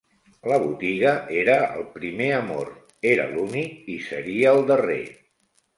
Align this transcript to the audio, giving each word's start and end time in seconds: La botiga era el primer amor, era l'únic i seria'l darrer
La 0.51 0.55
botiga 0.63 1.11
era 1.43 1.59
el 1.73 1.85
primer 1.99 2.31
amor, 2.39 2.73
era 3.13 3.31
l'únic 3.37 3.87
i 3.99 4.03
seria'l 4.11 4.69
darrer 4.75 5.03